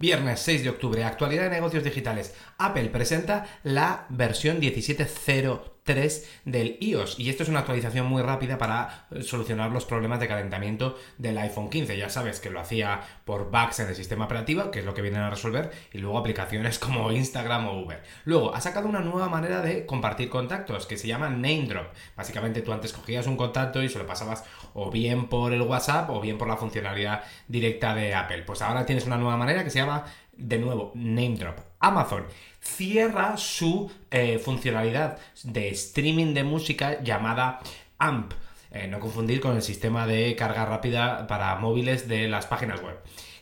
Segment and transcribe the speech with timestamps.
[0.00, 2.34] Viernes 6 de octubre, actualidad de negocios digitales.
[2.56, 4.58] Apple presenta la versión
[5.94, 10.20] 17.03 del iOS y esto es una actualización muy rápida para eh, solucionar los problemas
[10.20, 11.96] de calentamiento del iPhone 15.
[11.96, 15.02] Ya sabes que lo hacía por bugs en el sistema operativo, que es lo que
[15.02, 18.02] vienen a resolver, y luego aplicaciones como Instagram o Uber.
[18.24, 21.88] Luego, ha sacado una nueva manera de compartir contactos que se llama Name Drop.
[22.16, 26.10] Básicamente tú antes cogías un contacto y se lo pasabas o bien por el WhatsApp
[26.10, 28.42] o bien por la funcionalidad directa de Apple.
[28.42, 30.04] Pues ahora tienes una nueva manera que se llama
[30.40, 31.58] de nuevo, name drop.
[31.78, 32.24] Amazon
[32.60, 37.60] cierra su eh, funcionalidad de streaming de música llamada
[37.98, 38.32] AMP.
[38.72, 42.98] Eh, no confundir con el sistema de carga rápida para móviles de las páginas web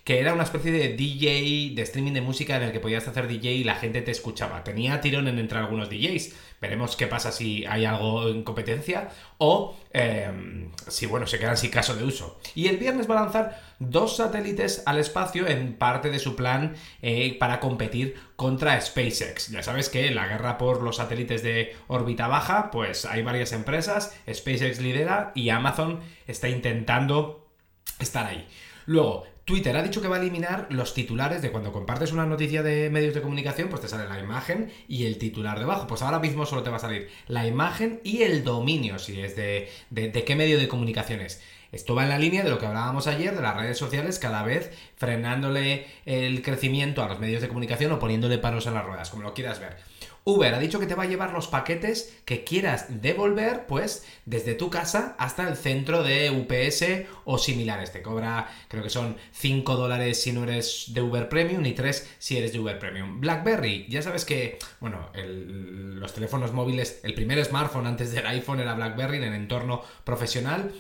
[0.09, 3.29] que era una especie de DJ, de streaming de música en el que podías hacer
[3.29, 4.65] DJ y la gente te escuchaba.
[4.65, 6.35] Tenía tirón en entre algunos DJs.
[6.63, 10.58] Veremos qué pasa si hay algo en competencia o em,
[10.91, 12.41] si, bueno, se quedan sin caso de uso.
[12.55, 16.75] Y el viernes va a lanzar dos satélites al espacio en parte de su plan
[17.03, 19.51] eh, para competir contra SpaceX.
[19.51, 24.15] Ya sabes que la guerra por los satélites de órbita baja, pues hay varias empresas,
[24.31, 27.49] SpaceX lidera y Amazon está intentando
[27.99, 28.47] estar ahí.
[28.89, 32.63] Luego, Twitter ha dicho que va a eliminar los titulares de cuando compartes una noticia
[32.63, 35.87] de medios de comunicación, pues te sale la imagen y el titular debajo.
[35.87, 39.37] Pues ahora mismo solo te va a salir la imagen y el dominio, si es
[39.37, 41.43] de, de, qué medio de comunicación es.
[41.71, 44.43] Esto va en la línea de lo que hablábamos ayer de las redes sociales, cada
[44.43, 49.11] vez frenándole el crecimiento a los medios de comunicación o poniéndole paros en las ruedas,
[49.11, 49.77] como lo quieras ver.
[50.29, 54.55] Uber ha dicho que te va a llevar los paquetes que quieras devolver, pues desde
[54.55, 57.93] tu casa hasta el centro de UPS o similares.
[57.93, 62.17] Te cobra, creo que son 5 dólares si no eres de Uber Premium y 3
[62.19, 63.23] si eres de Uber Premium.
[63.23, 68.75] BlackBerry, ya sabes que, bueno, los teléfonos móviles, el primer smartphone antes del iPhone era
[68.75, 70.73] BlackBerry en el entorno profesional.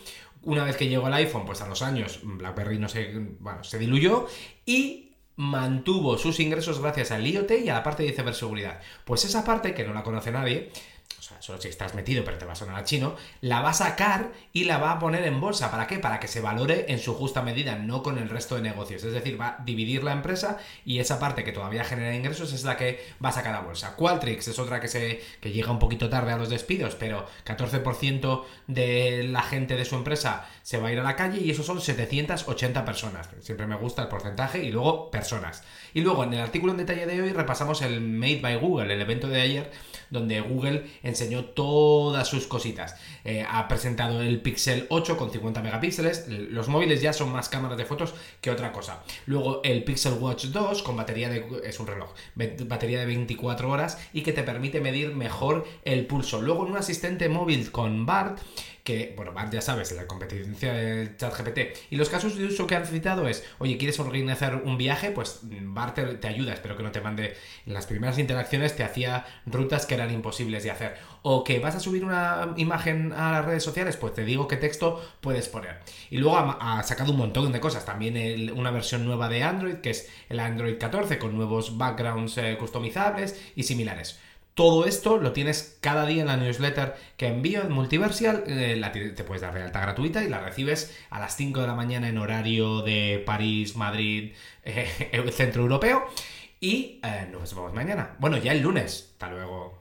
[0.42, 3.78] Una vez que llegó el iPhone, pues a los años BlackBerry no se, bueno, se
[3.78, 4.26] diluyó
[4.66, 5.07] y
[5.38, 8.80] mantuvo sus ingresos gracias al IoT y a la parte de ciberseguridad.
[9.04, 10.70] Pues esa parte, que no la conoce nadie,
[11.18, 13.70] o sea, solo si estás metido, pero te va a sonar a chino, la va
[13.70, 15.70] a sacar y la va a poner en bolsa.
[15.70, 15.98] ¿Para qué?
[15.98, 19.02] Para que se valore en su justa medida, no con el resto de negocios.
[19.02, 22.64] Es decir, va a dividir la empresa y esa parte que todavía genera ingresos es
[22.64, 23.96] la que va a sacar a bolsa.
[23.96, 28.44] Qualtrics es otra que, se, que llega un poquito tarde a los despidos, pero 14%
[28.66, 31.62] de la gente de su empresa se va a ir a la calle y eso
[31.62, 33.28] son 780 personas.
[33.40, 35.64] Siempre me gusta el porcentaje y luego personas.
[35.94, 39.00] Y luego en el artículo en detalle de hoy repasamos el Made by Google, el
[39.00, 39.70] evento de ayer,
[40.10, 42.96] donde Google enseñó todas sus cositas.
[43.24, 46.26] Eh, ha presentado el Pixel 8 con 50 megapíxeles.
[46.28, 49.02] Los móviles ya son más cámaras de fotos que otra cosa.
[49.26, 51.44] Luego el Pixel Watch 2 con batería de...
[51.64, 56.40] es un reloj, batería de 24 horas y que te permite medir mejor el pulso.
[56.42, 58.38] Luego un asistente móvil con BART
[58.88, 61.76] que, bueno, ya sabes, la competencia del chat GPT.
[61.90, 65.10] Y los casos de uso que han citado es, oye, ¿quieres organizar un viaje?
[65.10, 67.36] Pues Bart te, ayuda, espero que no te mande.
[67.66, 70.96] En las primeras interacciones te hacía rutas que eran imposibles de hacer.
[71.20, 74.56] O que vas a subir una imagen a las redes sociales, pues te digo qué
[74.56, 75.80] texto puedes poner.
[76.08, 77.84] Y luego ha, sacado un montón de cosas.
[77.84, 82.56] También una versión nueva de Android, que es el Android 14, con nuevos backgrounds eh,
[82.58, 84.18] customizables y similares.
[84.58, 88.42] Todo esto lo tienes cada día en la newsletter que envío en Multiversial.
[88.48, 91.76] Eh, te, puedes dar de alta gratuita y la recibes a las 5 de la
[91.76, 94.32] mañana en horario de París, Madrid,
[94.64, 96.02] eh, centro europeo.
[96.58, 98.16] Y eh, nos vemos mañana.
[98.18, 99.10] Bueno, ya el lunes.
[99.12, 99.76] Hasta luego.